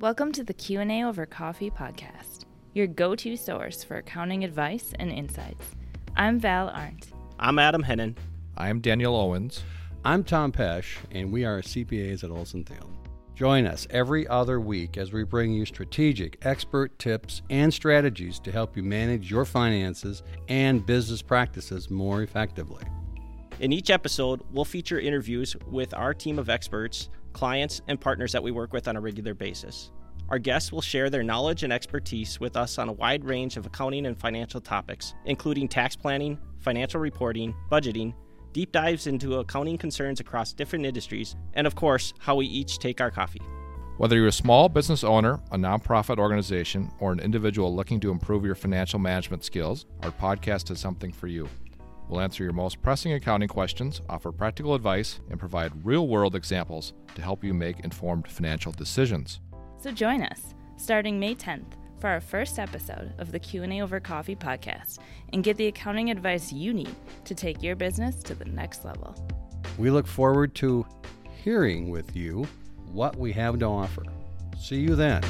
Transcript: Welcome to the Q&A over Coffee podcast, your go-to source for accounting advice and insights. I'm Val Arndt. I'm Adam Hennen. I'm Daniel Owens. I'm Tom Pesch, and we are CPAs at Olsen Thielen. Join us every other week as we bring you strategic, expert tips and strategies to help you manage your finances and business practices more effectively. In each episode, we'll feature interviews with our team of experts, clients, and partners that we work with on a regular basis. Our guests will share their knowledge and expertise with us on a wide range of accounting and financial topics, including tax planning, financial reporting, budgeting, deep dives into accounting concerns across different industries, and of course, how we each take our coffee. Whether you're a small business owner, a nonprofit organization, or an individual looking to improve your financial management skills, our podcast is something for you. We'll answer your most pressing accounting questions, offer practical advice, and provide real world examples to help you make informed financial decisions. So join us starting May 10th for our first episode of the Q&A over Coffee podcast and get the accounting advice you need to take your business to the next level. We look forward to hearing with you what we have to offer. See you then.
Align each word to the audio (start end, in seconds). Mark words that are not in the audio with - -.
Welcome 0.00 0.32
to 0.32 0.42
the 0.42 0.52
Q&A 0.52 1.04
over 1.04 1.24
Coffee 1.24 1.70
podcast, 1.70 2.46
your 2.72 2.88
go-to 2.88 3.36
source 3.36 3.84
for 3.84 3.98
accounting 3.98 4.42
advice 4.42 4.92
and 4.98 5.08
insights. 5.08 5.64
I'm 6.16 6.40
Val 6.40 6.68
Arndt. 6.68 7.12
I'm 7.38 7.60
Adam 7.60 7.84
Hennen. 7.84 8.16
I'm 8.56 8.80
Daniel 8.80 9.14
Owens. 9.14 9.62
I'm 10.04 10.24
Tom 10.24 10.50
Pesch, 10.50 10.96
and 11.12 11.32
we 11.32 11.44
are 11.44 11.62
CPAs 11.62 12.24
at 12.24 12.32
Olsen 12.32 12.64
Thielen. 12.64 12.92
Join 13.36 13.66
us 13.68 13.86
every 13.88 14.26
other 14.26 14.58
week 14.58 14.96
as 14.96 15.12
we 15.12 15.22
bring 15.22 15.52
you 15.52 15.64
strategic, 15.64 16.44
expert 16.44 16.98
tips 16.98 17.42
and 17.48 17.72
strategies 17.72 18.40
to 18.40 18.50
help 18.50 18.76
you 18.76 18.82
manage 18.82 19.30
your 19.30 19.44
finances 19.44 20.24
and 20.48 20.84
business 20.84 21.22
practices 21.22 21.88
more 21.88 22.24
effectively. 22.24 22.82
In 23.60 23.72
each 23.72 23.90
episode, 23.90 24.42
we'll 24.50 24.64
feature 24.64 24.98
interviews 24.98 25.54
with 25.68 25.94
our 25.94 26.12
team 26.12 26.40
of 26.40 26.50
experts, 26.50 27.10
clients, 27.34 27.82
and 27.88 28.00
partners 28.00 28.32
that 28.32 28.42
we 28.42 28.50
work 28.50 28.72
with 28.72 28.88
on 28.88 28.96
a 28.96 29.00
regular 29.00 29.34
basis. 29.34 29.90
Our 30.30 30.38
guests 30.38 30.72
will 30.72 30.80
share 30.80 31.10
their 31.10 31.22
knowledge 31.22 31.64
and 31.64 31.72
expertise 31.72 32.40
with 32.40 32.56
us 32.56 32.78
on 32.78 32.88
a 32.88 32.92
wide 32.92 33.26
range 33.26 33.58
of 33.58 33.66
accounting 33.66 34.06
and 34.06 34.18
financial 34.18 34.60
topics, 34.60 35.14
including 35.26 35.68
tax 35.68 35.94
planning, 35.96 36.38
financial 36.60 37.00
reporting, 37.00 37.54
budgeting, 37.70 38.14
deep 38.52 38.72
dives 38.72 39.06
into 39.06 39.40
accounting 39.40 39.76
concerns 39.76 40.20
across 40.20 40.54
different 40.54 40.86
industries, 40.86 41.36
and 41.52 41.66
of 41.66 41.74
course, 41.74 42.14
how 42.18 42.36
we 42.36 42.46
each 42.46 42.78
take 42.78 43.02
our 43.02 43.10
coffee. 43.10 43.42
Whether 43.98 44.16
you're 44.16 44.28
a 44.28 44.32
small 44.32 44.68
business 44.68 45.04
owner, 45.04 45.40
a 45.52 45.56
nonprofit 45.56 46.18
organization, 46.18 46.90
or 47.00 47.12
an 47.12 47.20
individual 47.20 47.74
looking 47.74 48.00
to 48.00 48.10
improve 48.10 48.44
your 48.44 48.54
financial 48.54 48.98
management 48.98 49.44
skills, 49.44 49.86
our 50.02 50.10
podcast 50.10 50.70
is 50.70 50.80
something 50.80 51.12
for 51.12 51.26
you. 51.26 51.48
We'll 52.08 52.20
answer 52.20 52.44
your 52.44 52.52
most 52.52 52.82
pressing 52.82 53.12
accounting 53.12 53.48
questions, 53.48 54.00
offer 54.08 54.30
practical 54.30 54.74
advice, 54.74 55.20
and 55.30 55.38
provide 55.38 55.84
real 55.84 56.06
world 56.08 56.34
examples 56.34 56.92
to 57.14 57.22
help 57.22 57.42
you 57.42 57.54
make 57.54 57.80
informed 57.80 58.28
financial 58.28 58.72
decisions. 58.72 59.40
So 59.78 59.90
join 59.90 60.22
us 60.22 60.54
starting 60.76 61.18
May 61.18 61.34
10th 61.34 61.72
for 61.98 62.08
our 62.08 62.20
first 62.20 62.58
episode 62.58 63.14
of 63.18 63.32
the 63.32 63.38
Q&A 63.38 63.80
over 63.80 64.00
Coffee 64.00 64.36
podcast 64.36 64.98
and 65.32 65.42
get 65.42 65.56
the 65.56 65.68
accounting 65.68 66.10
advice 66.10 66.52
you 66.52 66.74
need 66.74 66.94
to 67.24 67.34
take 67.34 67.62
your 67.62 67.76
business 67.76 68.22
to 68.24 68.34
the 68.34 68.44
next 68.44 68.84
level. 68.84 69.14
We 69.78 69.90
look 69.90 70.06
forward 70.06 70.54
to 70.56 70.86
hearing 71.42 71.90
with 71.90 72.14
you 72.14 72.46
what 72.92 73.16
we 73.16 73.32
have 73.32 73.58
to 73.58 73.64
offer. 73.64 74.04
See 74.58 74.76
you 74.76 74.94
then. 74.94 75.22